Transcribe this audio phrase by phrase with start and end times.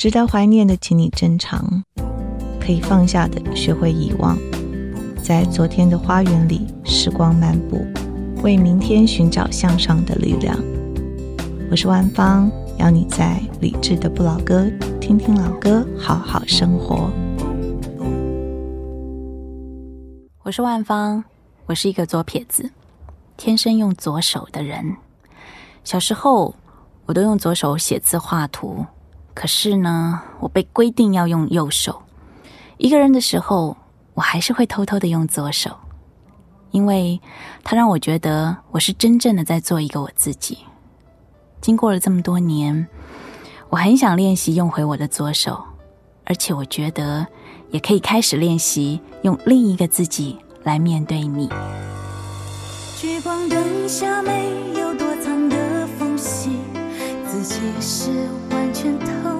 [0.00, 1.60] 值得怀念的，请你珍藏；
[2.58, 4.34] 可以放下的，学会遗忘。
[5.22, 7.84] 在昨天的花园里，时光漫步，
[8.42, 10.56] 为明天寻找向上的力量。
[11.70, 14.66] 我是万芳，邀你在理智的不老歌
[15.02, 17.10] 听听老歌，好好生活。
[20.42, 21.22] 我是万芳，
[21.66, 22.70] 我是一个左撇子，
[23.36, 24.96] 天生用左手的人。
[25.84, 26.54] 小时候，
[27.04, 28.86] 我都用左手写字画图，
[29.40, 32.02] 可是呢，我被规定要用右手。
[32.76, 33.74] 一个人的时候，
[34.12, 35.74] 我还是会偷偷的用左手，
[36.72, 37.18] 因为
[37.64, 40.58] 它让我觉得我是真正的在做一个我自己。
[41.62, 42.86] 经过了这么多年，
[43.70, 45.58] 我很想练习用回我的左手，
[46.26, 47.26] 而且我觉得
[47.70, 51.48] 也可以开始练习用另一个自己来面对你。
[52.98, 54.92] 聚光灯下没有，
[57.42, 58.10] 自己是
[58.50, 59.39] 完全透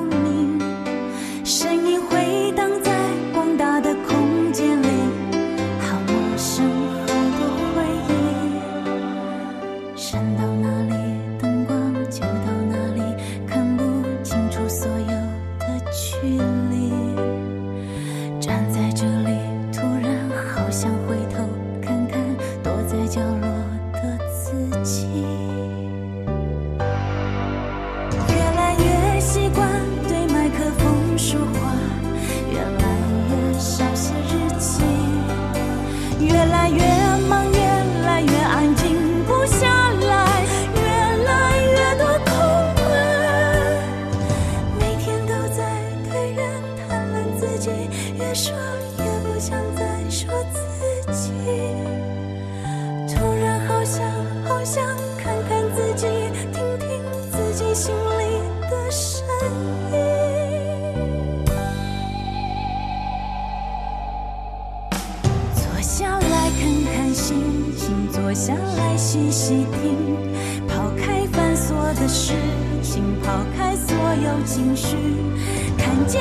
[74.60, 74.96] 情绪，
[75.78, 76.20] 看见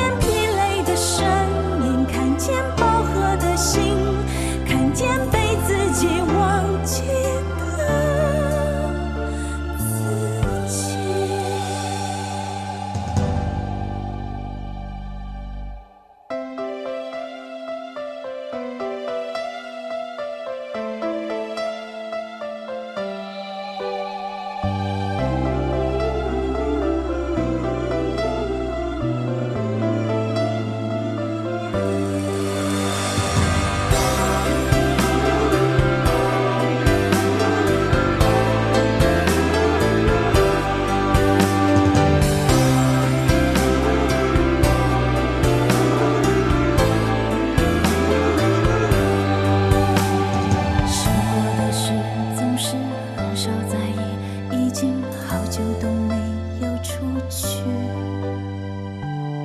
[53.40, 56.16] 少在意，已经好久都没
[56.60, 57.64] 有出去。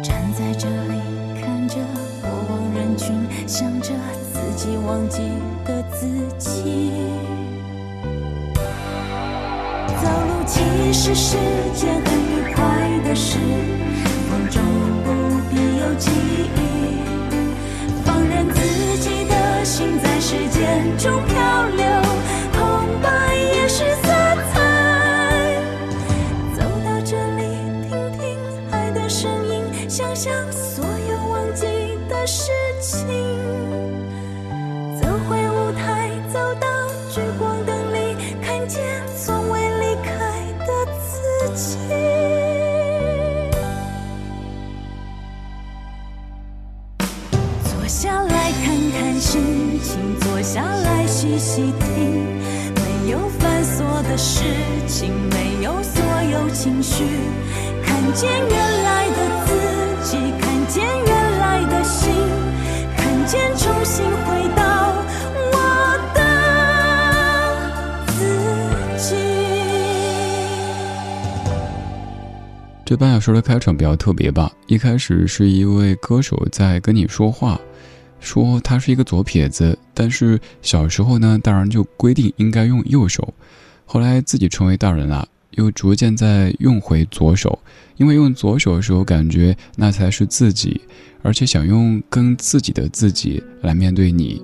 [0.02, 1.00] 站在这里
[1.40, 1.76] 看着
[2.20, 3.14] 过往人群，
[3.46, 3.92] 想着
[4.32, 5.20] 自己忘记
[5.64, 6.90] 的自己。
[10.02, 11.36] 走路其实是
[11.72, 12.64] 件很愉快
[13.04, 13.38] 的事，
[14.28, 14.60] 梦中
[15.04, 15.08] 不
[15.48, 16.10] 必有记
[16.56, 16.58] 忆，
[18.04, 22.03] 放任自己的心在时间中漂流。
[49.84, 52.24] 请坐下来细细听
[52.74, 54.42] 没有繁琐的事
[54.88, 56.02] 情没有所
[56.32, 57.04] 有情绪
[57.84, 59.52] 看见原来的自
[60.02, 62.10] 己看见原来的心
[62.96, 64.94] 看见重新回到
[65.52, 65.56] 我
[66.14, 66.20] 的
[68.06, 68.16] 自
[68.96, 69.14] 己。
[72.86, 77.60] 这半小时的开场比较特别吧一开始是一位歌手在跟你说话
[78.24, 83.34] 说他是一个左撇子，但是小时候呢，大人就规定应该用右手。
[83.84, 87.58] 后来自己成为大人了，又逐渐在用回左手，
[87.98, 90.80] 因为用左手的时候感觉那才是自己，
[91.22, 94.42] 而且想用跟自己的自己来面对你。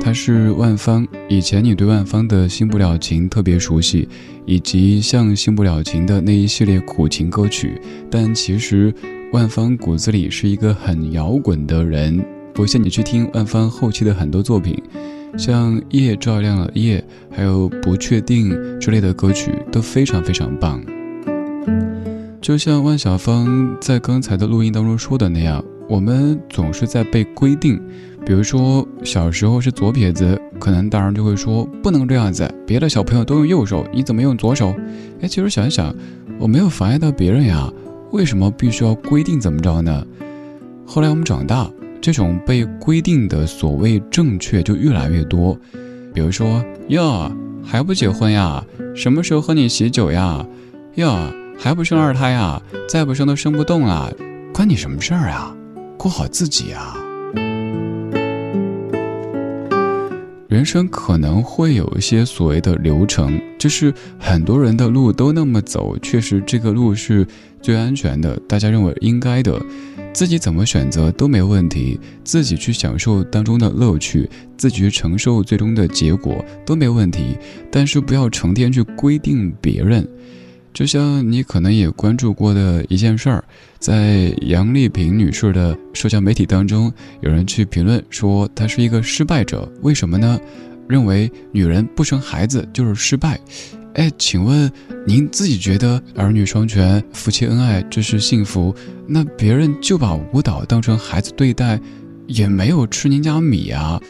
[0.00, 4.08] 他是万芳，以前你对万芳的《新不了情》特别熟悉，
[4.44, 7.80] 以及像《新不了情》的那一系列苦情歌曲。
[8.10, 8.92] 但其实
[9.32, 12.20] 万芳骨子里是一个很摇滚的人。
[12.54, 14.80] 不信你去听万芳后期的很多作品，
[15.38, 16.98] 像《夜照亮了夜》，
[17.34, 20.82] 还有《不确定》之类的歌曲都非常非常棒。
[22.40, 27.80] 就像万晓芳在刚才的录音当中说的那样，我们总是在被规定。
[28.24, 34.74] 比如说，小时候是左撇子，可能大人就会说不能这样子，别的小朋友都用右手，你怎么用左手？
[35.20, 35.92] 哎，其实想一想，
[36.38, 37.68] 我没有妨碍到别人呀，
[38.12, 40.06] 为什么必须要规定怎么着呢？
[40.86, 41.68] 后来我们长大，
[42.02, 45.56] 这种被规定的所谓正确就越来越多。
[46.12, 47.30] 比如说，哟，
[47.64, 48.62] 还不结婚呀？
[48.94, 50.44] 什么时候和你喜酒呀？
[50.96, 51.16] 哟，
[51.56, 52.60] 还不生二胎呀？
[52.88, 54.10] 再不生都生不动啊！
[54.52, 55.56] 关你什么事儿啊？
[55.96, 56.96] 过好自己啊！
[60.48, 67.26] 人生可能会有一些所谓的流程，就是很多人的路都那么走，确实这个路是
[67.62, 69.58] 最安全的，大家认为应该的，
[70.12, 77.36] 自己怎么选择都没问题，自己去享受当中的乐趣，自己去承受最终的结果都没问题，
[77.70, 80.06] 但是不要成天去规定别人。
[80.74, 83.44] 就像你可能也关注过的一件事儿，
[83.78, 90.38] 在杨丽萍女士的社交媒体当中，有人去评论说她是一个失败者，为什么呢？
[90.88, 93.40] 认为女人不生孩子就是失败。
[93.94, 94.70] 哎，请问
[95.06, 98.74] 您自己觉得儿女双全、夫妻恩爱这是幸福？
[99.06, 101.80] 那别人就把舞蹈当成孩子对待，
[102.26, 104.00] 也没有吃您家米啊。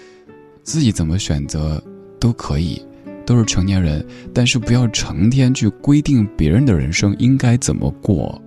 [0.62, 1.82] 自己怎么选择
[2.20, 2.81] 都可以。
[3.25, 8.43] 都是成年人，但是不要成天去规定别人的人生应该怎么过。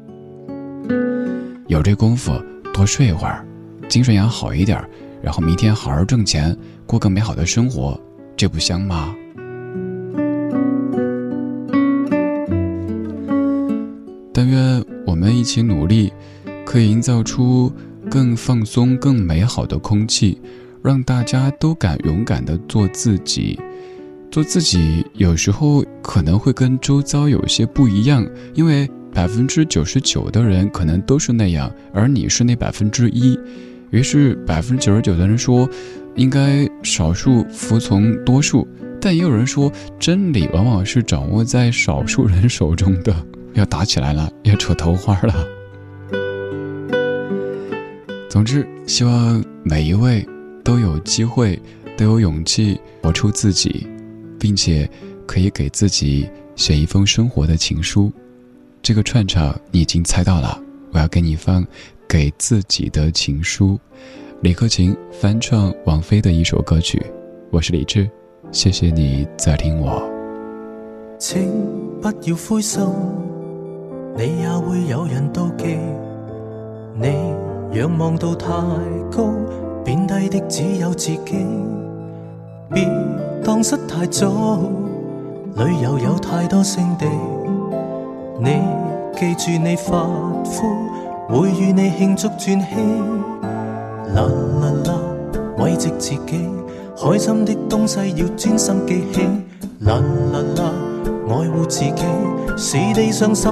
[1.67, 2.33] 有这功夫，
[2.73, 3.47] 多睡一会儿，
[3.87, 4.83] 精神养好一点，
[5.23, 6.55] 然后明天好好挣钱，
[6.85, 7.97] 过个美好的生活，
[8.35, 9.15] 这不香吗？
[14.37, 16.11] 但愿我们一起努力，
[16.65, 17.71] 可以营造出
[18.11, 20.41] 更放松、更美好的空气，
[20.83, 23.57] 让大家都敢勇敢的做自己。
[24.29, 33.39] 做自己有时候可能会跟周遭有些不一样，因为百分之九十九的人可能都是那样，而你是那百分之一。
[33.89, 35.65] 于是百分之九十九的人说，
[36.15, 38.67] 应该少数服从多数，
[38.99, 43.15] 但也有人说，真理往往是掌握在少数人手中的。
[43.55, 45.47] 要打起来了，要扯头花了。
[48.29, 50.23] 总之，希望每一位
[50.63, 51.59] 都有机会，
[51.97, 53.87] 都有勇气活出自己。
[54.37, 54.87] 并且
[55.25, 58.11] 可以给自己写一封生活的情书，
[58.79, 60.61] 这个串场你已经猜到了，
[60.91, 61.65] 我要给你放
[62.07, 63.79] 给自己的情书。
[64.41, 67.03] 李克勤翻唱王菲的一首歌曲，
[67.49, 68.07] 我是李志，
[68.51, 70.07] 谢谢你在听我。
[71.17, 71.49] 请
[71.99, 72.83] 不要灰心，
[74.17, 75.77] 你也会有人妒忌。
[76.97, 78.47] 你仰望到太
[79.11, 79.29] 高，
[79.83, 81.45] 贬低的只有自己。
[82.73, 82.89] 别
[83.43, 84.31] 荡失太早，
[85.57, 87.05] 旅游有太多胜地。
[88.39, 88.61] 你
[89.17, 90.07] 记住你发
[90.45, 90.63] 肤，
[91.27, 92.65] 会与你庆祝转机。
[94.13, 94.21] 啦
[94.61, 94.99] 啦啦，
[95.57, 96.49] 慰藉自己，
[96.97, 99.21] 开心的东西要专心记起。
[99.81, 99.95] 啦
[100.31, 100.71] 啦啦，
[101.27, 102.03] 爱护自己
[102.55, 103.51] 是地上十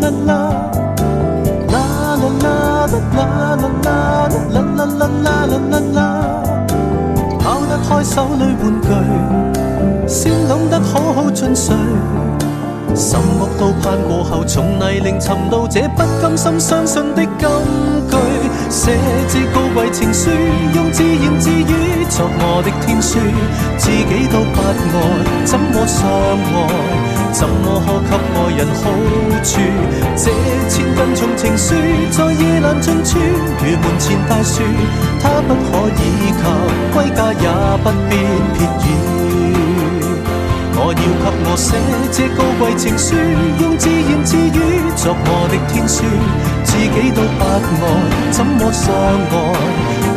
[0.00, 0.32] 啦啦
[1.68, 5.46] 啦啦啦啦啦啦啦啦啦啦啦啦。
[5.46, 6.42] 啦啦啦
[7.42, 11.74] 跑得开手里玩具先懂得好好进睡
[12.94, 17.91] 心么都盼过后从泥泞寻到这不甘心相信的金
[18.72, 18.90] 写
[19.28, 20.30] 支高贵情书，
[20.74, 23.18] 用自言自语作我的天书，
[23.76, 26.56] 自己都不爱，怎么相爱？
[27.34, 28.88] 怎么可给爱人好
[29.44, 29.60] 处？
[30.16, 30.32] 这
[30.70, 31.74] 千斤重情书，
[32.10, 34.62] 在夜阑尽处，如门前大树，
[35.20, 36.48] 它不可以靠，
[36.94, 37.46] 归家也
[37.84, 38.16] 不必
[38.56, 39.31] 撇雨。
[40.74, 41.76] 我要给我写
[42.10, 43.14] 这高贵情书，
[43.60, 44.58] 用自言自语
[44.96, 46.02] 作我的天书，
[46.64, 47.84] 自己都不爱，
[48.30, 49.34] 怎么相爱？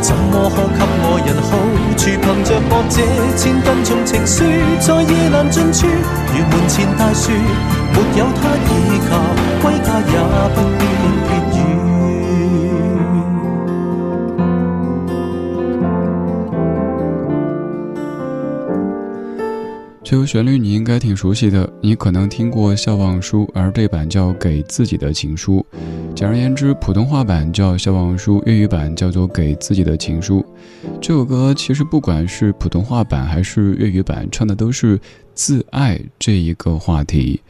[0.01, 1.49] 怎么可给爱人好
[1.97, 2.09] 处？
[2.21, 3.01] 凭着我这
[3.37, 4.43] 千斤重情书，
[4.79, 7.31] 在夜阑尽处，如门前大树，
[7.91, 9.17] 没有他倚靠，
[9.61, 10.13] 归家也
[10.55, 10.84] 不
[20.15, 25.65] 这个旋律你应该挺熟悉的，你可能听过《笑忘书》，而这版叫《给自己的情书》。
[26.15, 30.39] 简而言之，普通话版叫《笑忘书》，粤语版叫做《给自己的情书》。
[31.01, 34.97] 这首歌其实不管是普通话版还是粤语版，唱的都是
[35.33, 37.41] 自爱这一个话题。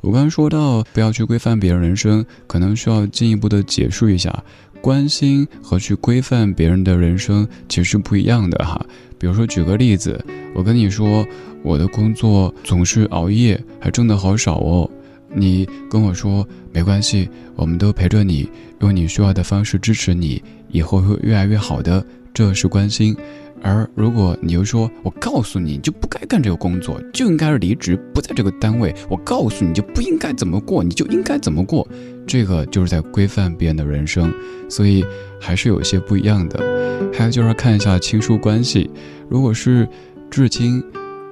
[0.00, 4.42] 我刚刚说到不要去规范别人人生，可能需要进一步的解释一下，
[4.80, 8.82] 关心和去规范别人的人生其实是不一样的哈。
[9.24, 10.22] 比如说，举个例子，
[10.54, 11.26] 我跟你说。
[11.62, 14.90] 我的工作总是熬夜，还挣得好少哦。
[15.32, 17.26] 你跟我说没关系，
[17.56, 18.46] 我们都陪着你，
[18.80, 22.04] 用你需要的方式支持你，以后会越来越好的，
[22.34, 23.16] 这是关心。
[23.62, 28.94] 而如果你又说我告诉你，你就不该干这个工作，就应该离职，不在这个单位。
[29.08, 31.88] 我告诉你就不应该怎么过，你就应该怎么过，
[32.26, 34.30] 这个就是在规范别人的人生，
[34.68, 35.02] 所以
[35.40, 36.73] 还是有些不一样的。
[37.12, 38.90] 还有就是看一下亲疏关系，
[39.28, 39.88] 如果是
[40.30, 40.82] 至亲。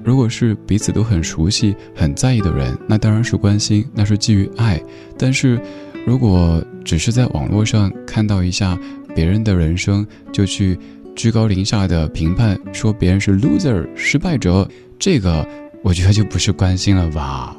[0.04, 4.83] 如果是彼此都很熟悉、很在意的人，那当然是关心，那是基于爱。
[5.16, 5.61] 但是，
[6.04, 8.76] 如果只是在网络上看到一下
[9.14, 10.76] 别人的人生，就去
[11.14, 15.47] 居高临下的评判，说别人是 loser 失败者，这个
[15.85, 17.57] 我觉得就不是关心了吧。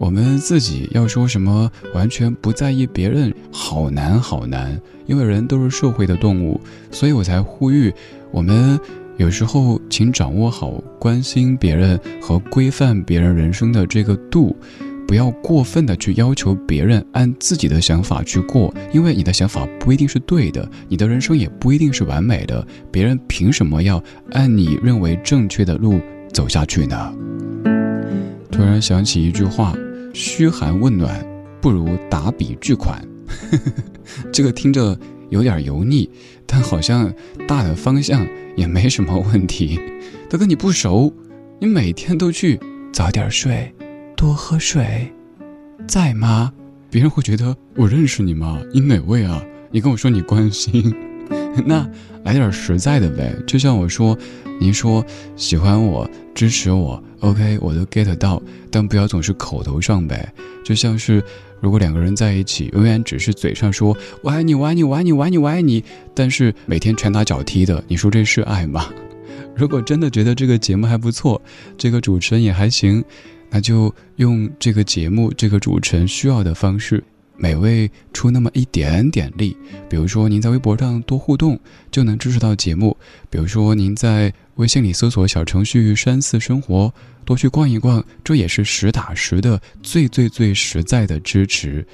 [0.00, 6.58] 我们自己要说什么完全不在意别人，好难好难，因为人都是社会的动物，
[6.90, 7.92] 所以我才呼吁
[8.30, 8.80] 我们。
[9.18, 14.56] 有时候，请掌握好关心别人和规范别人人生的这个度，
[15.06, 22.66] 不要过分的去要求别人按自己的想法去过，因为你的想法不一定是对的，你的人生也不一定是完美的。
[22.90, 24.02] 别人凭什么要
[24.32, 26.00] 按你认为正确的路
[26.32, 27.14] 走下去呢？
[28.50, 29.74] 突然想起一句话：
[30.12, 31.24] 嘘寒问暖
[31.60, 33.02] 不如打笔巨款。
[34.32, 34.98] 这个听着
[35.28, 36.08] 有点油腻，
[36.46, 37.12] 但好像
[37.46, 38.26] 大的方向。
[38.56, 39.80] 也没什么问题，
[40.28, 41.10] 他跟你不熟，
[41.60, 42.60] 你每天都去
[42.92, 43.72] 早点睡，
[44.16, 45.10] 多喝水，
[45.86, 46.52] 在吗？
[46.90, 48.60] 别人会觉得我认识你吗？
[48.74, 49.42] 你哪位啊？
[49.70, 50.92] 你跟我说你关心，
[51.66, 51.88] 那
[52.24, 53.34] 来点实在的呗。
[53.46, 54.16] 就像我说，
[54.60, 55.04] 您说
[55.36, 60.32] 喜欢我，支持我，OK，我都 get 到，但不要总是口头上呗。
[60.64, 61.22] 就像是。
[61.62, 65.84] 如果两个人在一起，永远只是嘴上说“我爱你，我爱你，我爱你，我爱你，我爱你”，
[66.16, 68.88] 但是每天拳打脚踢的，你说这是爱吗？
[69.54, 71.38] 如果真的觉得这个节目还不错，
[71.76, 73.04] 这个主持人也还行，
[73.50, 77.04] 那就用这个节目这个主持人需要的方式。
[77.42, 79.56] 每位出那么一点点力，
[79.88, 81.58] 比如说您在微博上多互动，
[81.90, 82.94] 就能支持到节目；
[83.30, 86.92] 比如说您在微信里搜索小程序“山寺生活”，
[87.24, 91.84] 多去逛一逛，这也是实打实的、最最最实在的支持。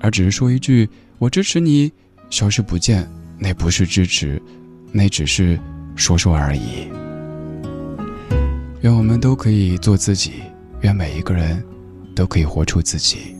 [0.00, 1.92] 而只是说一句“我支持你”，
[2.28, 3.08] 消失不见，
[3.38, 4.42] 那不是支持，
[4.90, 5.56] 那只是
[5.94, 6.88] 说说而已。
[8.80, 10.32] 愿我们都可以做自己，
[10.80, 11.62] 愿每一个人
[12.12, 13.35] 都可以活出自己。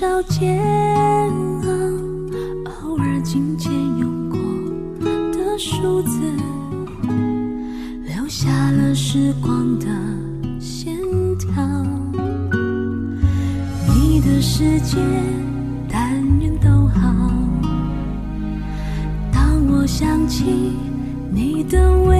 [0.00, 0.58] 少煎
[1.62, 1.68] 熬？
[2.64, 4.38] 偶尔紧紧用过
[5.30, 6.18] 的数字，
[8.06, 9.84] 留下了时光的
[10.58, 10.96] 线
[11.36, 11.62] 条。
[13.94, 14.96] 你的世界，
[15.86, 17.30] 但愿都好。
[19.30, 20.72] 当我想起
[21.30, 22.19] 你的微。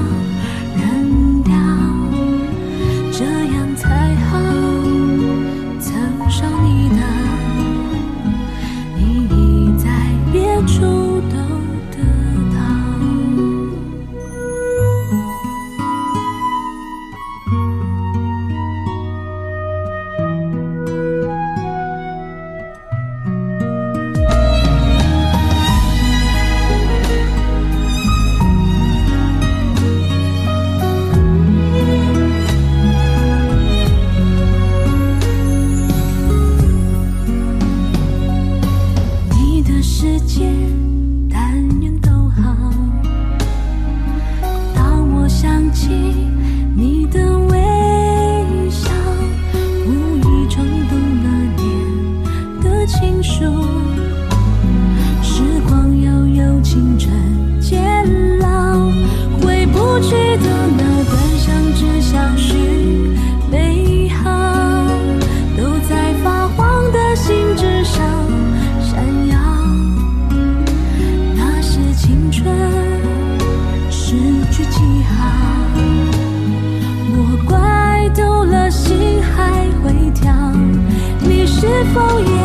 [81.85, 82.40] 风雨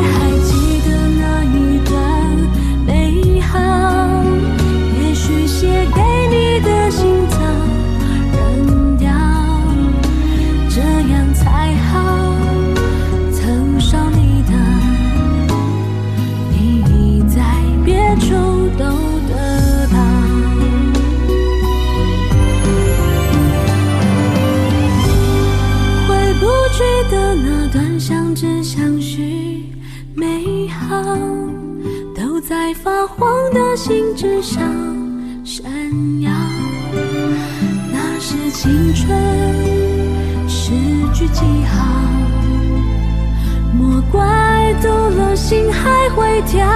[46.10, 46.66] 会跳，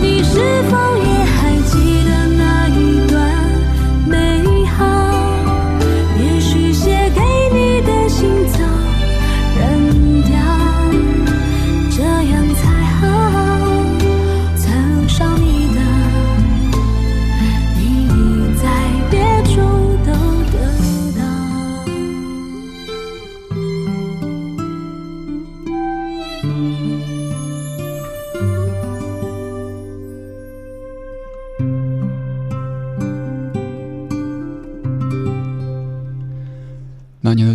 [0.00, 0.89] 你是否？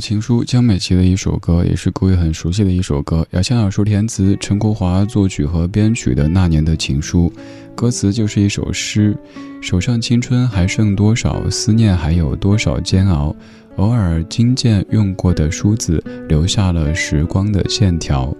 [0.08, 3.26] 情书，江美琪的一首歌，也是各位很熟悉的一首歌。
[3.32, 7.34] 姚谦老师填词，陈国华作曲和编曲的《那年的情书》，
[7.74, 9.18] 歌词就是一首诗：
[9.62, 13.36] 手上青春还剩多少，思念还有多少煎熬。
[13.78, 18.32] 偶尔金剑用过的梳子，留下了时光的线条。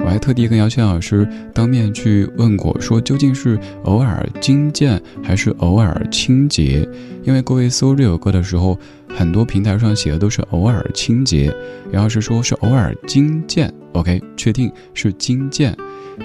[0.00, 6.86] 我还特地跟姚谦老师当面去问过，说究竟是偶尔金剑还是偶尔清洁？
[7.22, 8.76] 因为各位搜这首歌的时候，
[9.16, 11.54] 很多平台上写的都是偶尔清洁，
[11.90, 13.72] 然后是说是偶尔金剑。
[13.92, 15.76] OK，确定是金剑，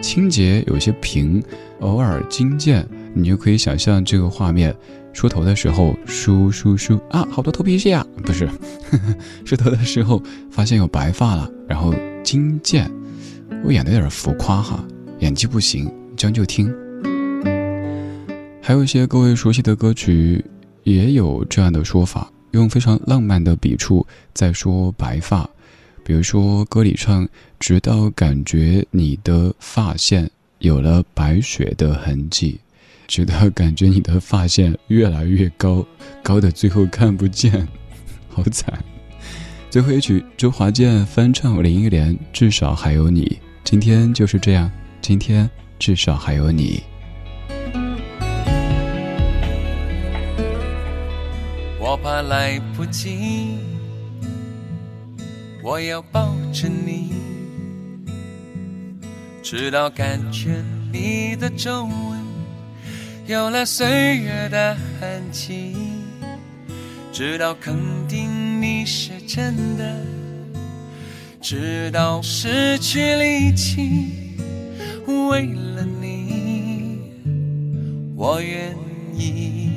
[0.02, 1.44] 清洁有些平，
[1.82, 4.76] 偶尔金剑，你就可以想象这个画面。
[5.14, 8.06] 梳头的时候梳梳梳啊，好多头皮屑啊！
[8.24, 8.48] 不是，
[9.44, 10.22] 梳头的时候
[10.52, 11.92] 发现有白发了，然后
[12.24, 12.88] 金剑，
[13.64, 14.86] 我演的有点浮夸哈，
[15.20, 16.72] 演技不行，将就听。
[18.62, 20.46] 还有一些各位熟悉的歌曲，
[20.84, 25.50] 也有这样的说法，用非常浪漫的笔触在说白发，
[26.04, 27.28] 比如说歌里唱，
[27.60, 30.30] 直到感觉你的发线
[30.60, 32.60] 有了白雪的痕迹。
[33.08, 35.86] 直到感觉你的发线越来越高，
[36.22, 37.66] 高的最后看不见，
[38.28, 38.84] 好惨。
[39.70, 43.40] 最后一曲周华健翻唱林忆莲，至少还有你。
[43.64, 44.70] 今天就是这样，
[45.02, 46.84] 今天至少还有你。
[51.90, 53.60] 我怕来不及，
[55.64, 57.14] 我要抱着你，
[59.42, 62.20] 直到感觉你的皱纹。
[63.26, 65.78] 有了岁月的痕迹，
[67.14, 67.74] 直到肯
[68.06, 69.96] 定你是真的，
[71.42, 74.36] 直到失去力气，
[75.06, 77.00] 为了你，
[78.14, 78.76] 我愿
[79.16, 79.77] 意，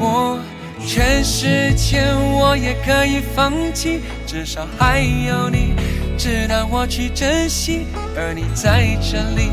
[0.00, 0.38] 我
[0.86, 5.74] 全世界我也可以放弃，至少还有你。
[6.16, 7.86] 值得我去珍惜，
[8.16, 9.50] 而你在这里，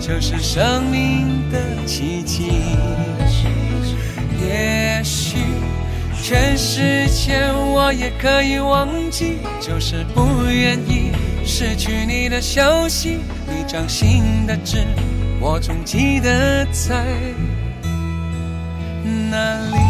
[0.00, 2.50] 就是生命的奇迹。
[4.42, 5.38] 也许
[6.22, 11.12] 全世界我也可以忘记，就是不愿意
[11.44, 13.20] 失去你的消息。
[13.46, 14.84] 你掌心的痣，
[15.40, 17.02] 我总记得在
[19.30, 19.89] 哪里。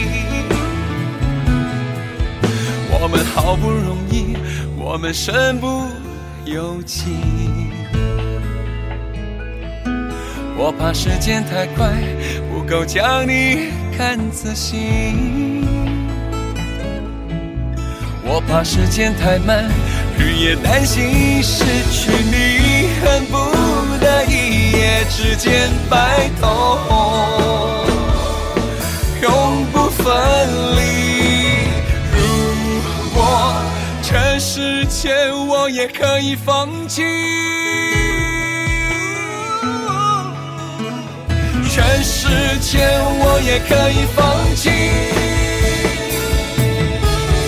[3.03, 4.37] 我们好不容易，
[4.77, 5.87] 我们身不
[6.45, 7.15] 由己。
[10.55, 11.91] 我怕时间太快，
[12.53, 14.77] 不够将你看仔细。
[18.23, 19.65] 我怕时间太慢，
[20.19, 23.35] 日夜担心失去你，恨不
[23.99, 26.77] 得一夜之间白头，
[29.23, 30.05] 永不分
[30.75, 30.90] 离。
[34.53, 37.01] 世界我也可以放弃，
[41.69, 42.27] 全世
[42.59, 44.69] 界我也可以放弃。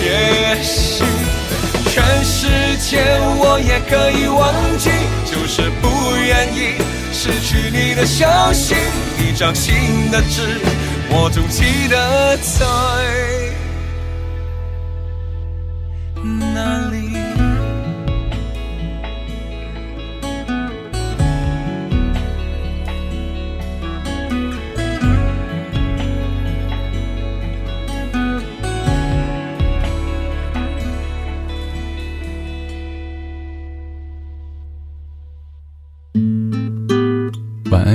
[0.02, 1.04] 也许
[1.90, 3.04] 全世界
[3.36, 4.88] 我也可以忘记，
[5.26, 6.80] 就是不愿意
[7.12, 8.74] 失去你的消息。
[9.18, 10.58] 你掌心的痣，
[11.10, 13.43] 我总记得在。